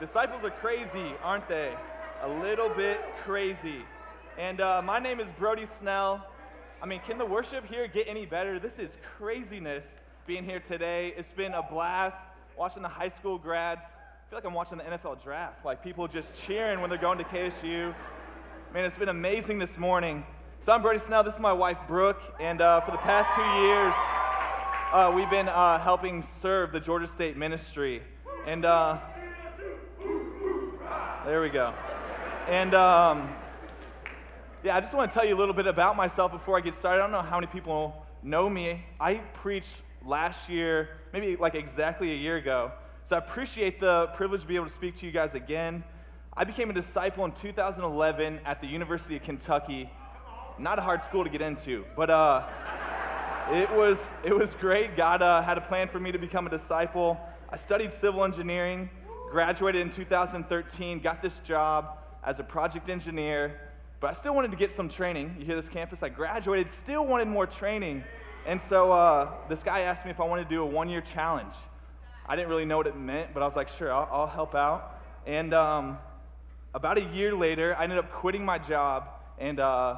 [0.00, 1.74] Disciples are crazy, aren't they?
[2.22, 3.82] A little bit crazy.
[4.38, 6.24] And uh, my name is Brody Snell.
[6.80, 8.60] I mean, can the worship here get any better?
[8.60, 9.84] This is craziness
[10.24, 11.14] being here today.
[11.16, 12.16] It's been a blast
[12.56, 13.82] watching the high school grads.
[13.84, 15.64] I feel like I'm watching the NFL draft.
[15.64, 17.92] Like people just cheering when they're going to KSU.
[18.72, 20.24] Man, it's been amazing this morning.
[20.60, 21.24] So I'm Brody Snell.
[21.24, 22.22] This is my wife, Brooke.
[22.38, 23.94] And uh, for the past two years,
[24.92, 28.00] uh, we've been uh, helping serve the Georgia State ministry.
[28.46, 28.98] And uh,
[31.28, 31.74] there we go.
[32.48, 33.28] And um,
[34.64, 36.74] yeah, I just want to tell you a little bit about myself before I get
[36.74, 37.00] started.
[37.00, 38.82] I don't know how many people know me.
[38.98, 42.72] I preached last year, maybe like exactly a year ago.
[43.04, 45.84] So I appreciate the privilege to be able to speak to you guys again.
[46.34, 49.90] I became a disciple in 2011 at the University of Kentucky.
[50.58, 52.46] Not a hard school to get into, but uh,
[53.52, 54.96] it was it was great.
[54.96, 57.20] God uh, had a plan for me to become a disciple.
[57.50, 58.88] I studied civil engineering,
[59.30, 63.60] graduated in 2013, got this job as a project engineer,
[64.00, 65.36] but I still wanted to get some training.
[65.38, 66.02] You hear this campus?
[66.02, 68.04] I graduated, still wanted more training.
[68.46, 71.00] And so uh, this guy asked me if I wanted to do a one year
[71.00, 71.52] challenge.
[72.26, 74.54] I didn't really know what it meant, but I was like, sure, I'll, I'll help
[74.54, 75.00] out.
[75.26, 75.98] And um,
[76.74, 79.96] about a year later, I ended up quitting my job and uh,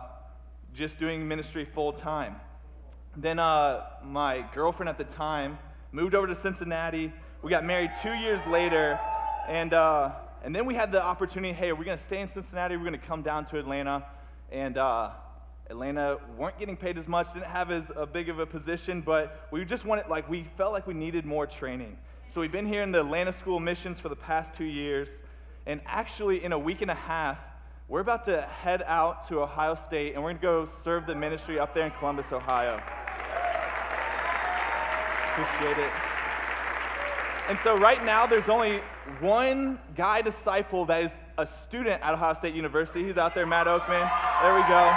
[0.72, 2.36] just doing ministry full time.
[3.16, 5.58] Then uh, my girlfriend at the time
[5.92, 7.12] moved over to Cincinnati.
[7.42, 9.00] We got married two years later,
[9.50, 10.12] and, uh,
[10.44, 12.92] and then we had the opportunity hey, we're going to stay in Cincinnati, we're going
[12.92, 14.06] to come down to Atlanta.
[14.52, 15.10] And uh,
[15.68, 19.48] Atlanta weren't getting paid as much, didn't have as a big of a position, but
[19.50, 21.98] we just wanted, like, we felt like we needed more training.
[22.28, 25.08] So we've been here in the Atlanta School of Missions for the past two years.
[25.66, 27.38] And actually, in a week and a half,
[27.88, 31.14] we're about to head out to Ohio State and we're going to go serve the
[31.16, 32.80] ministry up there in Columbus, Ohio.
[35.32, 36.09] Appreciate it.
[37.50, 38.80] And so, right now, there's only
[39.18, 43.04] one guy disciple that is a student at Ohio State University.
[43.04, 44.08] He's out there, Matt Oakman.
[44.40, 44.96] There we go.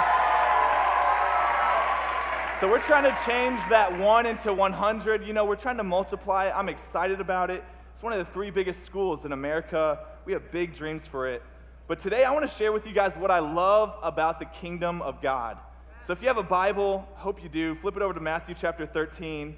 [2.60, 5.26] So, we're trying to change that one into 100.
[5.26, 6.52] You know, we're trying to multiply.
[6.54, 7.64] I'm excited about it.
[7.92, 9.98] It's one of the three biggest schools in America.
[10.24, 11.42] We have big dreams for it.
[11.88, 15.02] But today, I want to share with you guys what I love about the kingdom
[15.02, 15.58] of God.
[16.04, 18.86] So, if you have a Bible, hope you do, flip it over to Matthew chapter
[18.86, 19.56] 13.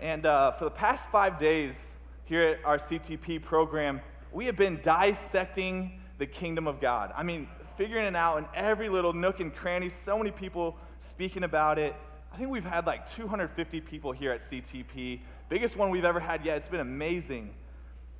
[0.00, 1.94] And uh, for the past five days
[2.28, 4.02] here at our CTP program,
[4.32, 7.10] we have been dissecting the kingdom of God.
[7.16, 11.44] I mean, figuring it out in every little nook and cranny, so many people speaking
[11.44, 11.96] about it.
[12.30, 16.44] I think we've had like 250 people here at CTP, biggest one we've ever had
[16.44, 16.58] yet.
[16.58, 17.50] It's been amazing.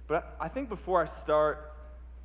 [0.07, 1.75] But I think before I start,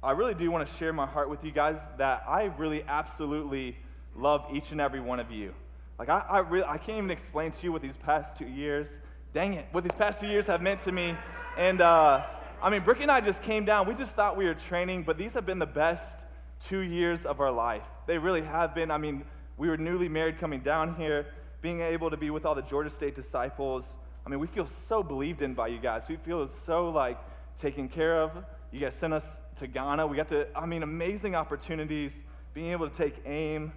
[0.02, 3.76] I really do want to share my heart with you guys that I really absolutely
[4.16, 5.54] love each and every one of you.
[6.00, 9.00] Like, I, I, really, I can't even explain to you what these past two years
[9.34, 11.16] dang it, what these past two years have meant to me.
[11.58, 12.26] And uh,
[12.64, 13.88] I mean, Brooke and I just came down.
[13.88, 16.26] We just thought we were training, but these have been the best
[16.60, 17.84] two years of our life.
[18.08, 18.90] They really have been.
[18.90, 19.24] I mean,
[19.58, 21.28] we were newly married coming down here,
[21.62, 23.98] being able to be with all the Georgia State disciples.
[24.26, 26.06] I mean, we feel so believed in by you guys.
[26.10, 27.20] We feel so like
[27.58, 28.32] taken care of.
[28.72, 30.08] You guys sent us to Ghana.
[30.08, 32.24] We got to, I mean, amazing opportunities,
[32.56, 33.72] being able to take aim.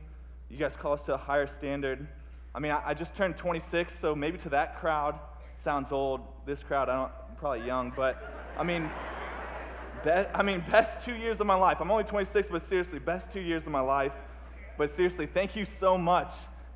[0.48, 2.06] You guys call us to a higher standard.
[2.54, 5.18] I mean, I, I just turned 26, so maybe to that crowd,
[5.58, 6.20] sounds old.
[6.46, 8.90] This crowd, I don't, probably young, but I mean,
[10.04, 11.78] best, I mean, best two years of my life.
[11.80, 14.12] I'm only 26, but seriously, best two years of my life.
[14.78, 16.32] But seriously, thank you so much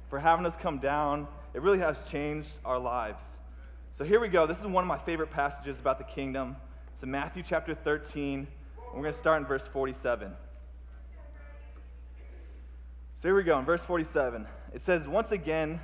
[0.09, 1.27] for having us come down.
[1.55, 3.41] It really has changed our lives.
[3.93, 4.47] So here we go.
[4.47, 6.57] This is one of my favorite passages about the kingdom.
[6.93, 8.47] It's in Matthew chapter 13.
[8.95, 10.33] We're going to start in verse 47.
[13.15, 14.47] So here we go, in verse 47.
[14.73, 15.81] It says, Once again,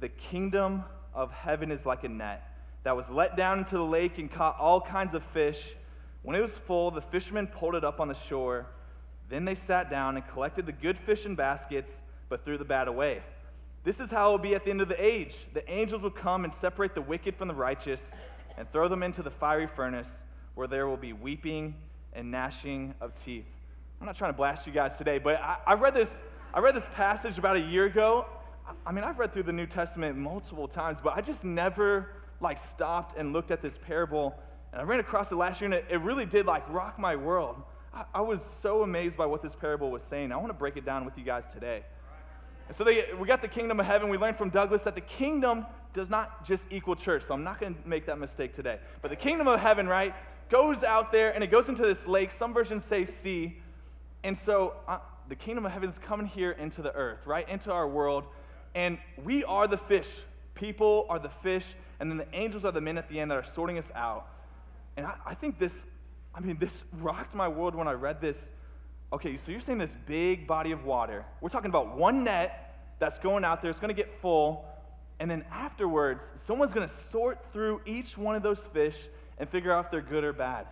[0.00, 0.84] the kingdom
[1.14, 2.55] of heaven is like a net
[2.86, 5.74] that was let down into the lake and caught all kinds of fish.
[6.22, 8.64] When it was full, the fishermen pulled it up on the shore.
[9.28, 12.86] Then they sat down and collected the good fish in baskets, but threw the bad
[12.86, 13.22] away.
[13.82, 15.48] This is how it will be at the end of the age.
[15.52, 18.12] The angels will come and separate the wicked from the righteous
[18.56, 20.22] and throw them into the fiery furnace,
[20.54, 21.74] where there will be weeping
[22.12, 23.46] and gnashing of teeth.
[24.00, 26.22] I'm not trying to blast you guys today, but I, I read this.
[26.54, 28.26] I read this passage about a year ago,
[28.84, 32.08] I mean, I've read through the New Testament multiple times, but I just never
[32.40, 34.38] like stopped and looked at this parable.
[34.72, 37.16] And I ran across it last year, and it, it really did like rock my
[37.16, 37.62] world.
[37.94, 40.32] I, I, was so amazed by what this parable was saying.
[40.32, 41.82] I want to break it down with you guys today.
[42.68, 44.08] And so they, we got the kingdom of heaven.
[44.08, 47.24] We learned from Douglas that the kingdom does not just equal church.
[47.26, 48.78] So I'm not going to make that mistake today.
[49.02, 50.14] But the kingdom of heaven, right,
[50.48, 52.30] goes out there and it goes into this lake.
[52.32, 53.56] Some versions say sea.
[54.24, 54.98] And so uh,
[55.28, 58.24] the kingdom of heaven is coming here into the earth, right, into our world.
[58.74, 60.08] And we are the fish.
[60.56, 63.36] People are the fish, and then the angels are the men at the end that
[63.36, 64.26] are sorting us out.
[64.96, 65.74] And I, I think this,
[66.34, 68.52] I mean, this rocked my world when I read this.
[69.12, 71.24] Okay, so you're saying this big body of water.
[71.40, 72.62] We're talking about one net
[72.98, 74.64] that's going out there, it's going to get full.
[75.20, 79.08] And then afterwards, someone's going to sort through each one of those fish
[79.38, 80.66] and figure out if they're good or bad.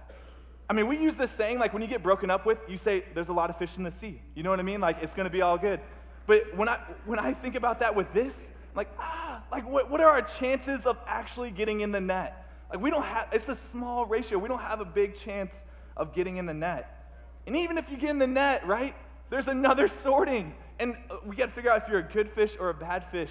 [0.69, 3.05] I mean, we use this saying like when you get broken up with, you say,
[3.15, 4.21] there's a lot of fish in the sea.
[4.35, 4.81] You know what I mean?
[4.81, 5.81] Like it's going to be all good.
[6.27, 10.01] But when I, when I think about that with this, like, ah, like what, what
[10.01, 12.49] are our chances of actually getting in the net?
[12.71, 14.39] Like we don't have, it's a small ratio.
[14.39, 15.65] We don't have a big chance
[15.97, 17.09] of getting in the net.
[17.47, 18.95] And even if you get in the net, right,
[19.31, 20.55] there's another sorting.
[20.79, 23.05] And uh, we got to figure out if you're a good fish or a bad
[23.11, 23.31] fish.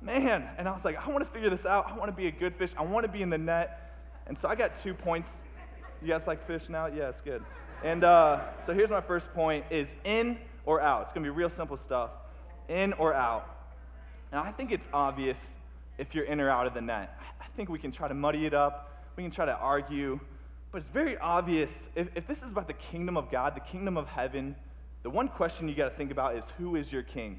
[0.00, 1.90] Man, and I was like, I want to figure this out.
[1.90, 2.72] I want to be a good fish.
[2.78, 3.96] I want to be in the net.
[4.28, 5.30] And so I got two points.
[6.00, 6.86] You guys like fish now?
[6.86, 7.42] Yeah, it's good.
[7.82, 11.02] And uh, so here's my first point is in or out.
[11.02, 12.10] It's going to be real simple stuff.
[12.68, 13.57] In or out.
[14.32, 15.54] And I think it's obvious
[15.96, 17.18] if you're in or out of the net.
[17.40, 19.04] I think we can try to muddy it up.
[19.16, 20.20] We can try to argue.
[20.70, 21.88] But it's very obvious.
[21.94, 24.54] If, if this is about the kingdom of God, the kingdom of heaven,
[25.02, 27.38] the one question you got to think about is who is your king?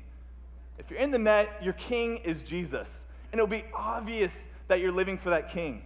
[0.78, 3.06] If you're in the net, your king is Jesus.
[3.32, 5.84] And it'll be obvious that you're living for that king.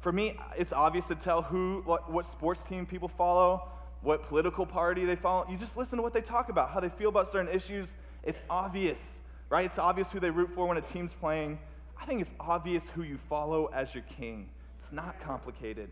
[0.00, 3.68] For me, it's obvious to tell who, what, what sports team people follow,
[4.02, 5.46] what political party they follow.
[5.50, 7.96] You just listen to what they talk about, how they feel about certain issues.
[8.22, 9.64] It's obvious, right?
[9.64, 11.58] It's obvious who they root for when a team's playing.
[12.00, 14.48] I think it's obvious who you follow as your king.
[14.78, 15.90] It's not complicated.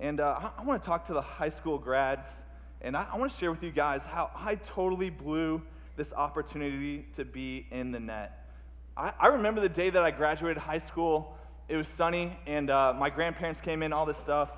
[0.00, 2.26] And uh, I, I want to talk to the high school grads,
[2.82, 5.62] and I, I want to share with you guys how I totally blew
[5.96, 8.46] this opportunity to be in the net.
[8.96, 11.36] I, I remember the day that I graduated high school.
[11.68, 14.50] It was sunny, and uh, my grandparents came in, all this stuff.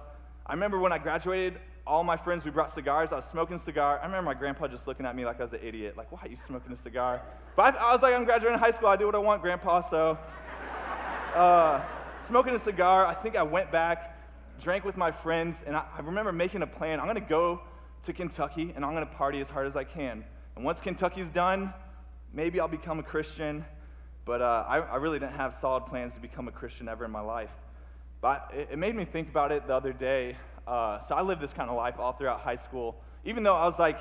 [0.47, 3.13] I remember when I graduated, all my friends, we brought cigars.
[3.13, 3.99] I was smoking a cigar.
[3.99, 5.97] I remember my grandpa just looking at me like I was an idiot.
[5.97, 7.23] Like, why are you smoking a cigar?
[7.57, 8.89] But I, I was like, I'm graduating high school.
[8.89, 9.81] I do what I want, grandpa.
[9.81, 10.19] So,
[11.35, 11.81] uh,
[12.19, 14.19] smoking a cigar, I think I went back,
[14.61, 17.01] drank with my friends, and I, I remember making a plan.
[17.01, 17.63] I'm going to go
[18.03, 20.25] to Kentucky, and I'm going to party as hard as I can.
[20.57, 21.73] And once Kentucky's done,
[22.35, 23.65] maybe I'll become a Christian.
[24.27, 27.11] But uh, I, I, really didn't have solid plans to become a Christian ever in
[27.11, 27.51] my life.
[28.21, 30.37] But it, it made me think about it the other day.
[30.69, 32.95] Uh, so I lived this kind of life all throughout high school.
[33.25, 33.99] Even though I was like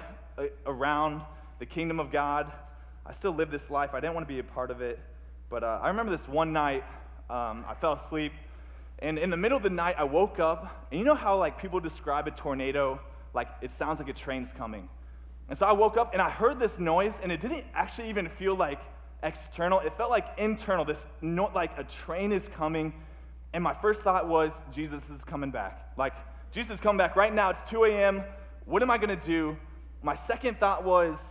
[0.66, 1.22] around
[1.60, 2.52] the kingdom of God,
[3.06, 3.92] I still lived this life.
[3.94, 5.00] I didn't want to be a part of it.
[5.50, 6.84] But uh, I remember this one night,
[7.30, 8.34] um, I fell asleep.
[9.00, 10.88] And in the middle of the night, I woke up.
[10.92, 13.00] And you know how like people describe a tornado?
[13.34, 14.90] Like it sounds like a train's coming.
[15.48, 18.28] And so I woke up and I heard this noise, and it didn't actually even
[18.28, 18.80] feel like
[19.24, 19.80] external.
[19.80, 20.84] It felt like internal.
[20.84, 22.94] This no, like a train is coming,
[23.54, 25.94] and my first thought was Jesus is coming back.
[25.96, 26.14] Like
[26.52, 27.50] Jesus come back right now.
[27.50, 28.24] It's 2 a.m.
[28.66, 29.58] What am I going to do?
[30.02, 31.22] My second thought was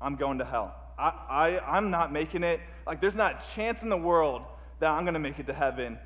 [0.00, 0.74] I'm going to hell.
[0.98, 2.60] I, I I'm not making it.
[2.86, 4.42] Like there's not a chance in the world
[4.80, 5.98] that I'm going to make it to heaven.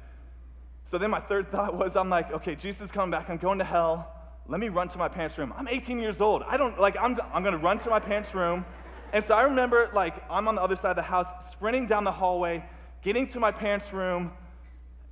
[0.84, 3.30] So then my third thought was I'm like, okay, Jesus coming back.
[3.30, 4.20] I'm going to hell
[4.50, 5.54] let me run to my parents' room.
[5.56, 6.42] I'm 18 years old.
[6.42, 8.64] I don't, like, I'm, I'm gonna run to my parents' room.
[9.12, 12.02] And so I remember, like, I'm on the other side of the house, sprinting down
[12.02, 12.64] the hallway,
[13.00, 14.32] getting to my parents' room,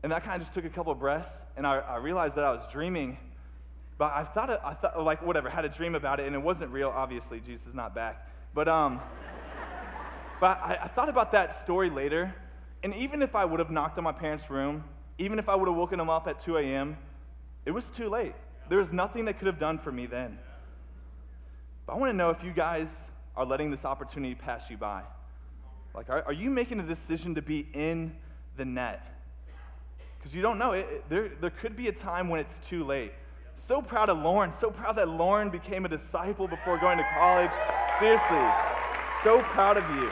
[0.03, 2.45] and that kind of just took a couple of breaths, and I, I realized that
[2.45, 3.17] I was dreaming.
[3.99, 6.71] But I thought, I thought, like, whatever, had a dream about it, and it wasn't
[6.71, 7.41] real, obviously.
[7.41, 8.29] Jesus is not back.
[8.55, 9.01] But, um,
[10.41, 12.33] but I, I thought about that story later,
[12.85, 14.85] and even if I would have knocked on my parents' room,
[15.19, 16.97] even if I would have woken them up at 2 a.m.,
[17.67, 18.35] it was too late.
[18.69, 20.39] There was nothing that could have done for me then.
[21.87, 25.03] But I want to know if you guys are letting this opportunity pass you by.
[25.93, 28.15] Like, are, are you making a decision to be in
[28.57, 29.05] the net?
[30.19, 30.73] Because you don't know.
[30.73, 33.13] It, it, there, there could be a time when it's too late.
[33.59, 34.53] So proud of Lauren.
[34.53, 37.51] So proud that Lauren became a disciple before going to college.
[37.99, 38.41] Seriously,
[39.23, 40.11] so proud of you.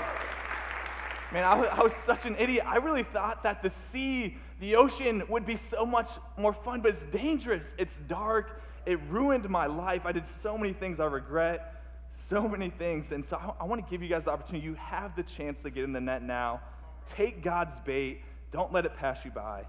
[1.33, 2.65] Man, I was, I was such an idiot.
[2.67, 6.89] I really thought that the sea the ocean would be so much more fun, but
[6.89, 7.75] it's dangerous.
[7.79, 8.63] It's dark.
[8.87, 10.03] It ruined my life.
[10.05, 13.13] I did so many things I regret, so many things.
[13.13, 14.67] And so I, I want to give you guys the opportunity.
[14.67, 16.61] You have the chance to get in the net now.
[17.07, 19.65] Take God's bait, don't let it pass you by.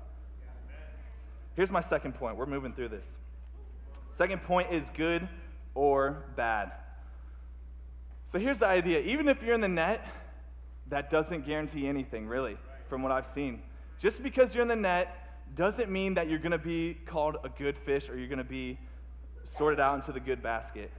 [1.55, 2.37] Here's my second point.
[2.37, 3.17] We're moving through this.
[4.17, 5.29] Second point is good
[5.75, 6.71] or bad.
[8.25, 10.07] So here's the idea even if you're in the net,
[10.87, 12.57] that doesn't guarantee anything, really,
[12.89, 13.61] from what I've seen.
[13.99, 17.49] Just because you're in the net doesn't mean that you're going to be called a
[17.49, 18.79] good fish or you're going to be
[19.43, 20.89] sorted out into the good basket.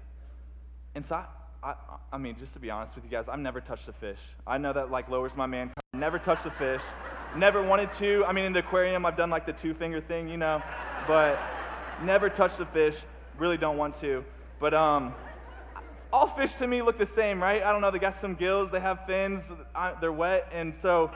[0.95, 1.25] And so, I,
[1.65, 1.75] I,
[2.13, 4.21] I, mean, just to be honest with you guys, I've never touched a fish.
[4.47, 5.73] I know that like lowers my man.
[5.93, 6.83] Never touched a fish.
[7.37, 8.25] Never wanted to.
[8.27, 10.63] I mean, in the aquarium, I've done like the two finger thing, you know,
[11.09, 11.41] but
[12.03, 12.99] never touched a fish.
[13.39, 14.25] Really don't want to.
[14.59, 15.15] But um,
[16.13, 17.63] all fish to me look the same, right?
[17.63, 17.91] I don't know.
[17.91, 18.71] They got some gills.
[18.71, 19.43] They have fins.
[20.01, 21.11] they're wet, and so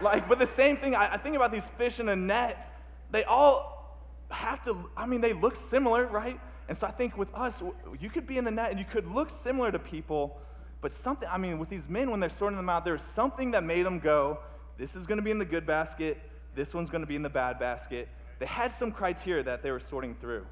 [0.00, 2.72] like, but the same thing, I, I think about these fish in a net.
[3.10, 3.96] They all
[4.30, 6.40] have to, I mean, they look similar, right?
[6.68, 7.62] And so I think with us,
[8.00, 10.38] you could be in the net and you could look similar to people,
[10.80, 13.64] but something, I mean, with these men, when they're sorting them out, there's something that
[13.64, 14.38] made them go,
[14.76, 16.18] this is going to be in the good basket,
[16.54, 18.08] this one's going to be in the bad basket.
[18.38, 20.46] They had some criteria that they were sorting through.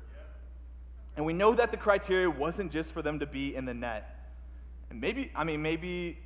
[1.16, 4.32] And we know that the criteria wasn't just for them to be in the net.
[4.90, 6.18] And maybe, I mean, maybe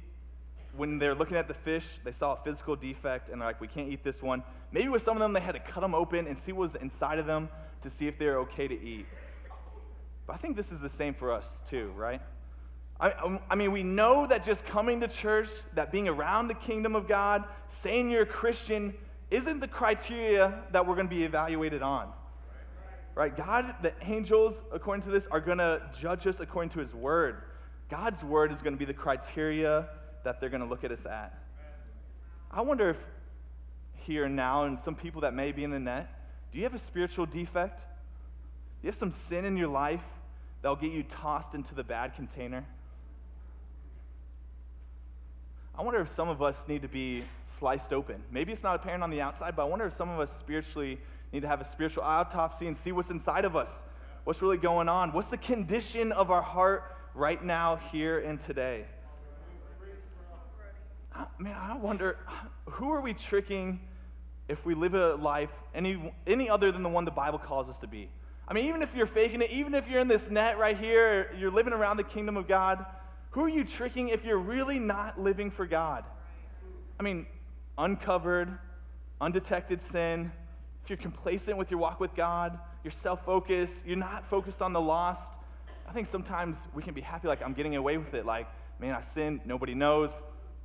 [0.77, 3.69] when they're looking at the fish, they saw a physical defect and they're like, we
[3.69, 4.43] can't eat this one.
[4.73, 6.75] Maybe with some of them, they had to cut them open and see what was
[6.77, 7.49] inside of them
[7.83, 9.07] to see if they're okay to eat.
[10.27, 12.21] But I think this is the same for us too, right?
[13.01, 16.55] I, um, I, mean, we know that just coming to church, that being around the
[16.55, 18.93] kingdom of God, saying you're a Christian,
[19.31, 22.11] isn't the criteria that we're going to be evaluated on.
[23.15, 23.37] Right?
[23.37, 27.43] God, the angels, according to this, are going to judge us according to his word.
[27.91, 29.89] God's word is going to be the criteria
[30.25, 31.37] that they're going to look at us at.
[32.51, 32.97] I wonder if
[33.97, 36.09] here now, and some people that may be in the net,
[36.53, 37.81] do you have a spiritual defect?
[37.81, 40.05] Do you have some sin in your life
[40.63, 42.65] that'll get you tossed into the bad container?
[45.79, 48.21] I wonder if some of us need to be sliced open.
[48.33, 50.99] Maybe it's not apparent on the outside, but I wonder if some of us spiritually
[51.33, 53.85] need to have a spiritual autopsy and see what's inside of us.
[54.25, 55.13] What's really going on?
[55.13, 58.87] What's the condition of our heart right now, here, and today?
[61.15, 62.19] I, man, I wonder
[62.67, 63.79] who are we tricking
[64.49, 67.79] if we live a life any, any other than the one the Bible calls us
[67.79, 68.09] to be?
[68.49, 71.31] I mean, even if you're faking it, even if you're in this net right here,
[71.39, 72.85] you're living around the kingdom of God,
[73.39, 76.05] who are you tricking if you're really not living for God?
[76.99, 77.25] I mean,
[77.79, 78.59] uncovered,
[79.21, 80.33] undetected sin,
[80.83, 84.73] if you're complacent with your walk with God, you're self focused, you're not focused on
[84.73, 85.35] the lost,
[85.89, 88.27] I think sometimes we can be happy, like, I'm getting away with it.
[88.27, 88.49] Like,
[88.81, 90.11] man, I sinned, nobody knows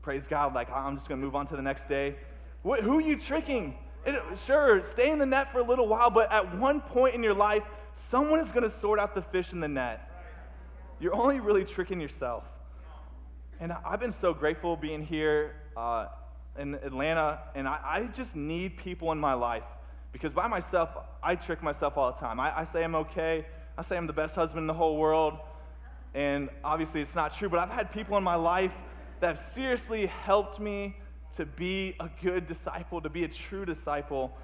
[0.02, 2.16] praise God, like I'm just going to move on to the next day.
[2.64, 3.78] What, who are you tricking?
[4.04, 7.22] It, sure, stay in the net for a little while, but at one point in
[7.22, 7.62] your life,
[7.94, 10.10] someone is going to sort out the fish in the net.
[11.00, 12.44] You're only really tricking yourself.
[13.60, 16.08] And I've been so grateful being here uh,
[16.58, 19.64] in Atlanta, and I, I, just need people in my life
[20.12, 20.90] because by myself,
[21.22, 22.40] I trick myself all the time.
[22.40, 23.46] I, I say I'm okay,
[23.78, 25.38] I say I'm the best husband in the whole world,
[26.14, 28.74] and obviously it's not true, but I've had people in my life
[29.20, 30.96] that have seriously helped me
[31.36, 34.36] to be a good disciple, to be a true disciple.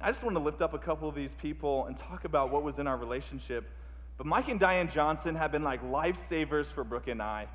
[0.00, 2.62] I just want to lift up a couple of these people and talk about what
[2.62, 3.68] was in our relationship.
[4.16, 7.48] But Mike and Diane Johnson have been like lifesavers for Brooke and I.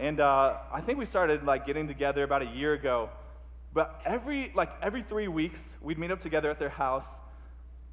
[0.00, 3.10] And uh, I think we started like getting together about a year ago.
[3.74, 7.20] But every like every three weeks, we'd meet up together at their house,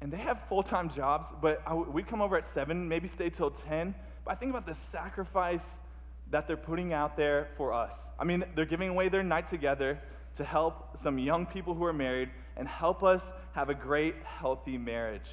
[0.00, 1.26] and they have full-time jobs.
[1.42, 1.62] But
[1.92, 3.94] we'd come over at seven, maybe stay till ten.
[4.24, 5.80] But I think about the sacrifice
[6.30, 7.94] that they're putting out there for us.
[8.18, 9.98] I mean, they're giving away their night together
[10.36, 14.78] to help some young people who are married and help us have a great, healthy
[14.78, 15.30] marriage.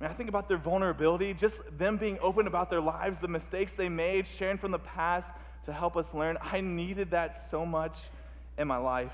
[0.00, 3.88] I think about their vulnerability, just them being open about their lives, the mistakes they
[3.88, 6.38] made, sharing from the past to help us learn.
[6.40, 8.08] I needed that so much
[8.58, 9.12] in my life.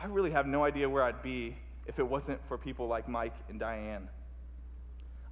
[0.00, 1.56] I really have no idea where I'd be
[1.86, 4.08] if it wasn't for people like Mike and Diane.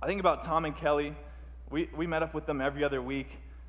[0.00, 1.14] I think about Tom and Kelly.
[1.70, 3.28] We, we met up with them every other week.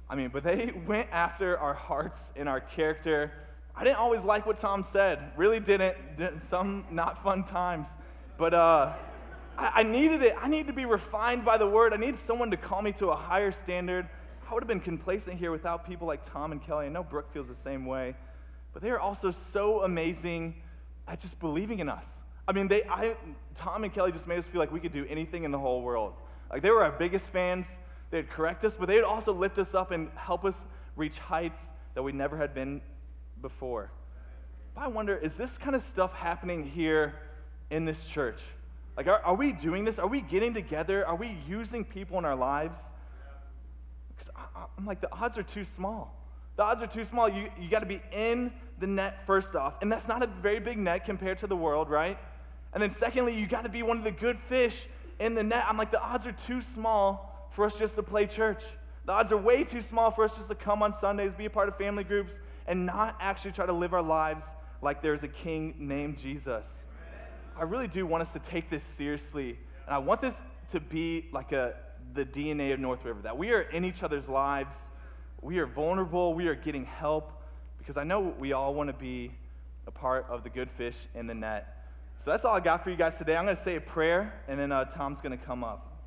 [0.10, 3.32] I mean, but they went after our hearts and our character.
[3.76, 6.18] I didn't always like what Tom said, really didn't.
[6.18, 7.88] didn't some not fun times.
[8.38, 8.94] But uh,
[9.58, 10.36] I, I needed it.
[10.40, 11.94] I needed to be refined by the word.
[11.94, 14.08] I needed someone to call me to a higher standard.
[14.50, 16.88] I would have been complacent here without people like Tom and Kelly.
[16.88, 18.16] I know Brooke feels the same way.
[18.74, 20.56] But they are also so amazing
[21.08, 22.08] at just believing in us.
[22.48, 23.16] I mean, they, I,
[23.54, 25.84] Tom and Kelly just made us feel like we could do anything in the whole
[25.84, 26.14] world.
[26.52, 27.68] Like, they were our biggest fans.
[28.10, 30.56] They'd correct us, but they'd also lift us up and help us
[30.96, 31.62] reach heights
[31.94, 32.82] that we never had been
[33.44, 33.92] before.
[34.74, 37.14] But I wonder, is this kind of stuff happening here
[37.70, 38.42] in this church?
[38.98, 40.00] Like, are, are we doing this?
[40.00, 41.06] Are we getting together?
[41.06, 42.80] Are we using people in our lives?
[44.20, 44.34] Because
[44.78, 46.16] I'm like, the odds are too small.
[46.58, 47.30] The odds are too small.
[47.30, 49.76] You, you got to be in the net first off.
[49.82, 52.18] And that's not a very big net compared to the world, right?
[52.74, 54.88] And then secondly, you got to be one of the good fish
[55.20, 55.66] in the net.
[55.68, 58.64] I'm like, the odds are too small for us just to play church.
[59.06, 61.50] The odds are way too small for us just to come on Sundays, be a
[61.50, 64.46] part of family groups, and not actually try to live our lives
[64.82, 66.86] like there's a king named Jesus.
[67.58, 69.58] I really do want us to take this seriously.
[69.86, 71.76] And I want this to be like a,
[72.14, 74.76] the DNA of North River, that we are in each other's lives.
[75.42, 76.34] We are vulnerable.
[76.34, 77.32] We are getting help
[77.78, 79.32] because I know we all want to be
[79.88, 81.86] a part of the good fish in the net.
[82.18, 83.36] So that's all I got for you guys today.
[83.36, 86.04] I'm going to say a prayer, and then uh, Tom's going to come up.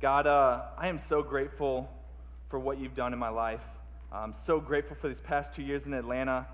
[0.00, 1.88] God, uh, I am so grateful
[2.48, 3.62] for what you've done in my life.
[4.12, 6.46] I'm so grateful for these past two years in Atlanta.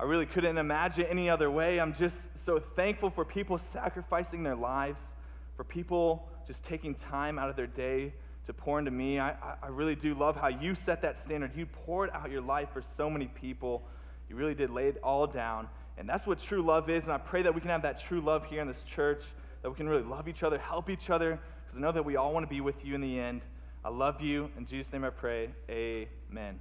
[0.00, 1.80] I really couldn't imagine any other way.
[1.80, 5.16] I'm just so thankful for people sacrificing their lives
[5.56, 8.10] for people just taking time out of their day
[8.46, 9.20] to pour into me.
[9.20, 11.54] I, I really do love how you set that standard.
[11.54, 13.86] You poured out your life for so many people.
[14.30, 15.68] You really did lay it all down.
[15.98, 17.04] And that's what true love is.
[17.04, 19.24] And I pray that we can have that true love here in this church,
[19.60, 22.16] that we can really love each other, help each other, because I know that we
[22.16, 23.42] all want to be with you in the end.
[23.84, 24.48] I love you.
[24.56, 25.50] In Jesus' name I pray.
[25.68, 26.60] Amen.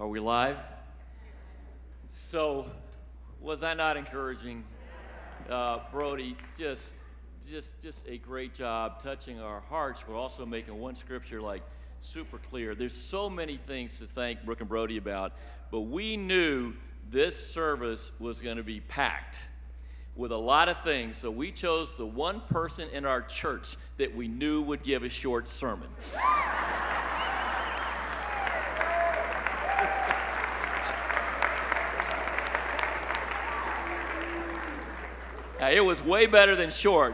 [0.11, 0.57] we live?
[2.09, 2.65] So,
[3.39, 4.65] was I not encouraging?
[5.49, 6.81] Uh, Brody, just,
[7.49, 11.63] just, just a great job touching our hearts, but also making one scripture like
[12.01, 12.75] super clear.
[12.75, 15.31] There's so many things to thank Brooke and Brody about,
[15.71, 16.73] but we knew
[17.09, 19.37] this service was going to be packed
[20.17, 21.17] with a lot of things.
[21.17, 25.09] So we chose the one person in our church that we knew would give a
[25.09, 25.87] short sermon.
[35.61, 37.13] Uh, it was way better than short.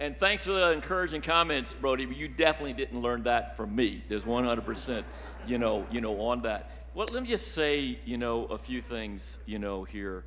[0.00, 2.02] And thanks for the encouraging comments, Brody.
[2.04, 4.02] You definitely didn't learn that from me.
[4.08, 5.04] There's 100%,
[5.46, 6.88] you know, you know, on that.
[6.94, 10.24] Well, let me just say, you know, a few things, you know, here.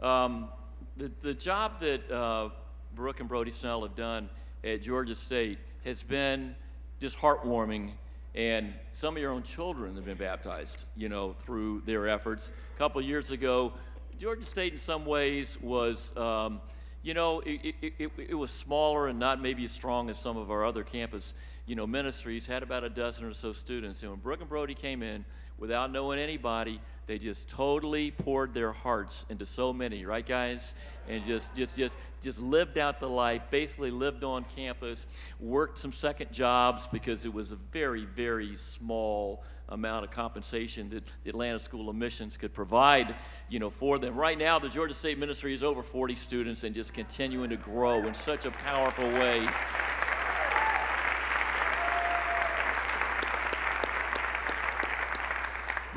[0.00, 0.48] Um,
[0.96, 2.48] the, the job that uh,
[2.94, 4.30] Brooke and Brody Snell have done
[4.64, 6.54] at Georgia State has been
[7.00, 7.90] just heartwarming.
[8.34, 12.50] And some of your own children have been baptized, you know, through their efforts.
[12.76, 13.74] A couple years ago,
[14.18, 16.16] Georgia State, in some ways, was.
[16.16, 16.62] Um,
[17.08, 20.36] you know, it, it, it, it, was smaller and not maybe as strong as some
[20.36, 21.32] of our other campus,
[21.64, 24.02] you know, ministries, had about a dozen or so students.
[24.02, 25.24] And when Brooke and Brody came in,
[25.58, 30.74] without knowing anybody, they just totally poured their hearts into so many, right, guys?
[31.08, 35.06] And just, just, just, just lived out the life, basically lived on campus,
[35.40, 41.04] worked some second jobs because it was a very, very small amount of compensation that
[41.24, 43.14] the Atlanta School of Missions could provide,
[43.48, 44.14] you know, for them.
[44.14, 48.06] Right now, the Georgia State Ministry is over 40 students and just continuing to grow
[48.06, 49.46] in such a powerful way.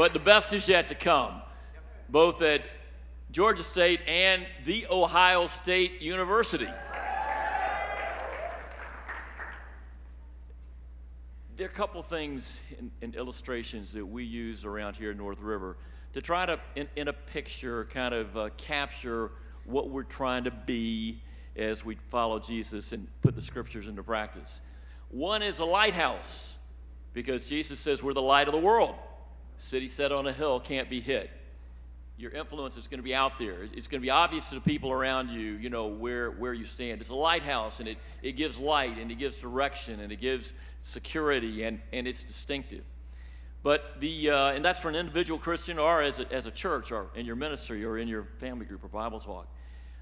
[0.01, 1.43] But the best is yet to come,
[2.09, 2.63] both at
[3.29, 6.67] Georgia State and the Ohio State University.
[11.55, 12.59] there are a couple things
[13.01, 15.77] in, illustrations that we use around here in North River
[16.13, 19.29] to try to, in, in a picture, kind of uh, capture
[19.65, 21.21] what we're trying to be
[21.55, 24.61] as we follow Jesus and put the scriptures into practice.
[25.09, 26.55] One is a lighthouse,
[27.13, 28.95] because Jesus says we're the light of the world.
[29.61, 31.29] City set on a hill can't be hid
[32.21, 33.63] your influence is going to be out there.
[33.73, 36.65] It's going to be obvious to the people around you, you know, where, where you
[36.65, 37.01] stand.
[37.01, 40.53] It's a lighthouse, and it, it gives light, and it gives direction, and it gives
[40.83, 42.83] security, and, and it's distinctive.
[43.63, 46.91] But the, uh, and that's for an individual Christian or as a, as a church
[46.91, 49.47] or in your ministry or in your family group or Bible talk.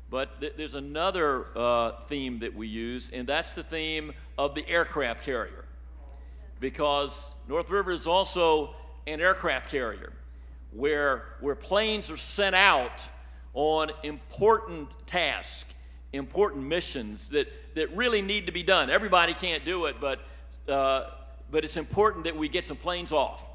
[0.10, 4.68] But th- there's another uh, theme that we use, and that's the theme of the
[4.68, 5.66] aircraft carrier.
[6.60, 7.14] Because
[7.48, 8.76] North River is also
[9.08, 10.12] an aircraft carrier
[10.72, 13.08] where, where planes are sent out
[13.54, 15.74] on important tasks,
[16.14, 18.90] important missions that, that really need to be done.
[18.90, 20.20] Everybody can't do it, but,
[20.68, 21.12] uh,
[21.52, 23.46] but it's important that we get some planes off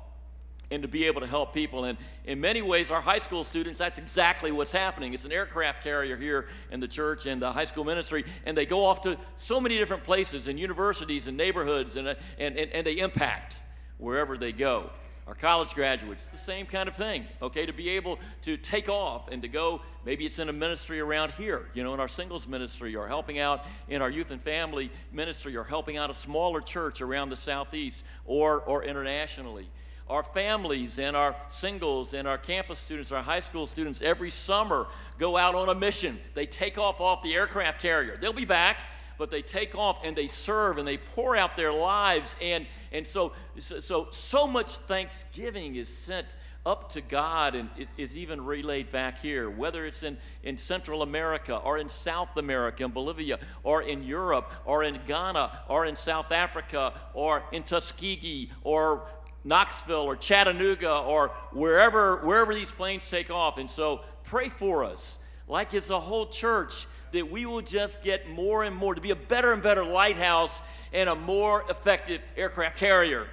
[0.71, 1.85] and to be able to help people.
[1.85, 5.15] And in many ways, our high school students, that's exactly what's happening.
[5.15, 8.67] It's an aircraft carrier here in the church and the high school ministry, and they
[8.67, 12.87] go off to so many different places and universities and neighborhoods, and, and, and, and
[12.87, 13.61] they impact
[13.99, 14.91] wherever they go
[15.27, 17.65] our college graduates, the same kind of thing, okay?
[17.65, 21.33] To be able to take off and to go, maybe it's in a ministry around
[21.33, 24.93] here, you know, in our singles ministry, or helping out in our youth and family
[25.13, 29.71] ministry, or helping out a smaller church around the southeast or, or internationally.
[30.11, 34.87] Our families and our singles and our campus students, our high school students, every summer
[35.19, 36.21] go out on a mission.
[36.35, 38.19] They take off off the aircraft carrier.
[38.21, 38.77] They'll be back
[39.19, 42.37] but they take off and they serve and they pour out their lives.
[42.41, 48.17] And, and so, so, so much thanksgiving is sent up to God and is, is,
[48.17, 52.91] even relayed back here, whether it's in, in Central America or in South America, in
[52.91, 59.07] Bolivia, or in Europe, or in Ghana, or in South Africa, or in Tuskegee, or
[59.45, 63.59] Knoxville, or Chattanooga, or wherever, wherever these planes take off.
[63.59, 68.29] And so pray for us, like it's a whole church that we will just get
[68.29, 70.61] more and more to be a better and better lighthouse
[70.93, 73.27] and a more effective aircraft carrier.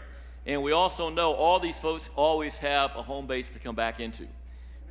[0.45, 3.99] And we also know all these folks always have a home base to come back
[3.99, 4.27] into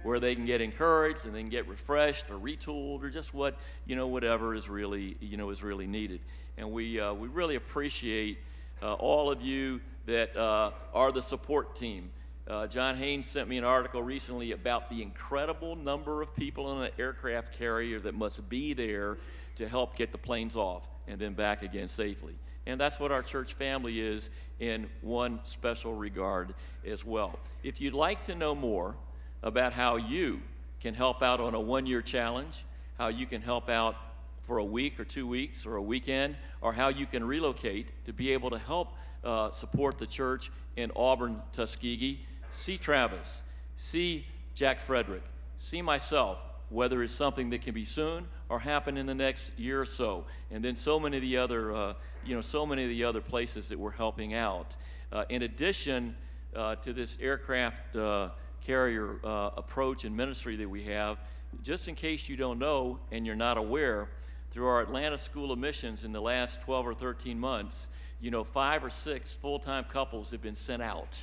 [0.03, 3.97] where they can get encouraged and then get refreshed or retooled or just what, you
[3.97, 6.21] know, whatever is really, you know, is really needed.
[6.57, 8.39] And we, uh, we really appreciate
[8.83, 12.11] uh, all of you that uh, are the support team.
[12.51, 16.83] Uh, John Haynes sent me an article recently about the incredible number of people on
[16.83, 19.19] an aircraft carrier that must be there
[19.55, 22.35] to help get the planes off and then back again safely.
[22.67, 27.39] And that's what our church family is in one special regard as well.
[27.63, 28.97] If you'd like to know more
[29.45, 30.41] about how you
[30.81, 32.65] can help out on a one year challenge,
[32.99, 33.95] how you can help out
[34.43, 38.13] for a week or two weeks or a weekend, or how you can relocate to
[38.13, 38.89] be able to help
[39.23, 43.43] uh, support the church in Auburn, Tuskegee, see Travis,
[43.77, 45.23] see Jack Frederick,
[45.59, 49.81] see myself, whether it's something that can be soon or happen in the next year
[49.81, 52.89] or so, and then so many of the other, uh, you know, so many of
[52.89, 54.77] the other places that we're helping out.
[55.13, 56.15] Uh, in addition
[56.55, 58.29] uh, to this aircraft uh,
[58.65, 61.19] carrier uh, approach and ministry that we have,
[61.63, 64.09] just in case you don't know and you're not aware,
[64.51, 67.89] through our Atlanta School of Missions in the last 12 or 13 months,
[68.21, 71.23] you know, five or six full-time couples have been sent out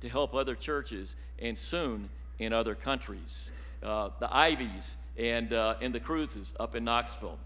[0.00, 2.08] to help other churches and soon
[2.38, 3.50] in other countries.
[3.82, 7.38] Uh, the Ivies and, uh, and the Cruises up in Knoxville,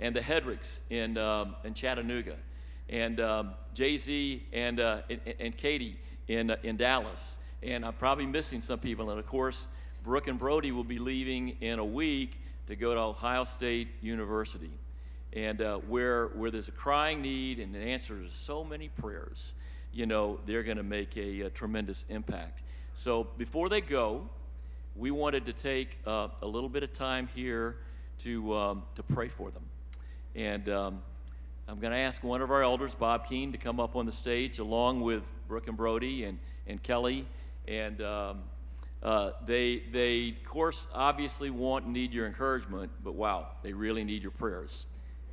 [0.00, 2.36] and the Hedricks in, um, in Chattanooga,
[2.88, 7.38] and um, Jay Z and, uh, and, and, Katie in, uh, in Dallas.
[7.62, 9.10] And I'm probably missing some people.
[9.10, 9.66] And of course,
[10.04, 14.70] Brooke and Brody will be leaving in a week to go to Ohio State University.
[15.34, 19.54] And uh, where, where there's a crying need and an answer to so many prayers,
[19.98, 22.62] you know, they're going to make a, a, tremendous impact.
[22.94, 24.28] So before they go,
[24.94, 27.78] we wanted to take uh, a little bit of time here
[28.18, 29.64] to, um, to pray for them.
[30.36, 31.02] And um,
[31.66, 34.12] I'm going to ask one of our elders, Bob Keene, to come up on the
[34.12, 37.26] stage along with Brooke and Brody and, and Kelly.
[37.66, 38.42] And um,
[39.02, 44.04] uh, they, they, of course, obviously want and need your encouragement, but wow, they really
[44.04, 44.86] need your prayers,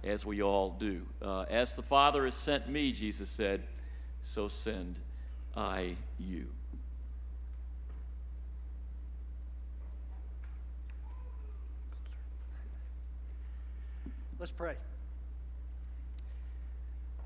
[0.04, 1.04] as we all do.
[1.22, 3.62] Uh, as the Father has sent me, Jesus said,
[4.26, 4.96] so send
[5.56, 6.48] I you.
[14.38, 14.76] Let's pray.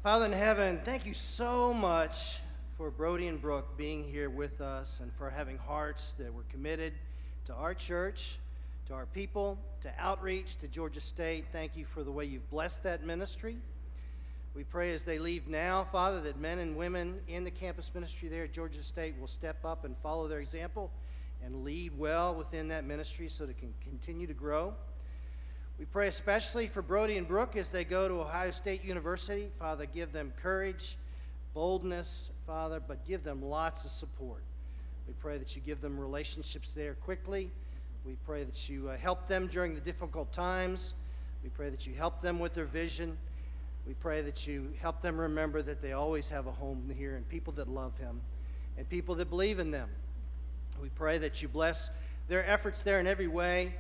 [0.04, 2.40] Father in heaven, thank you so much
[2.78, 6.94] for Brody and Brooke being here with us and for having hearts that were committed
[7.46, 8.38] to our church,
[8.88, 11.46] to our people, to outreach, to Georgia State.
[11.52, 13.58] Thank you for the way you've blessed that ministry.
[14.56, 18.30] We pray as they leave now, Father, that men and women in the campus ministry
[18.30, 20.92] there at Georgia State will step up and follow their example
[21.44, 24.74] and lead well within that ministry so that it can continue to grow.
[25.78, 29.50] We pray especially for Brody and Brooke as they go to Ohio State University.
[29.60, 30.98] Father, give them courage,
[31.54, 34.44] boldness, Father, but give them lots of support.
[35.08, 37.50] We pray that you give them relationships there quickly.
[38.04, 40.96] We pray that you uh, help them during the difficult times.
[41.44, 43.18] We pray that you help them with their vision.
[43.88, 47.28] We pray that you help them remember that they always have a home here and
[47.28, 48.22] people that love Him
[48.78, 49.90] and people that believe in them.
[50.82, 51.90] We pray that you bless
[52.28, 53.74] their efforts there in every way.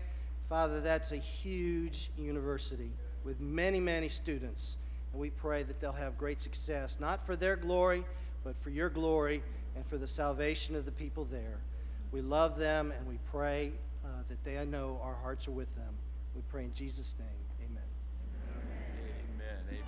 [0.49, 2.91] Father, that's a huge university
[3.23, 4.77] with many, many students.
[5.13, 8.03] And we pray that they'll have great success, not for their glory,
[8.43, 9.43] but for your glory
[9.75, 11.59] and for the salvation of the people there.
[12.11, 13.71] We love them and we pray
[14.03, 15.93] uh, that they know our hearts are with them.
[16.35, 17.48] We pray in Jesus' name.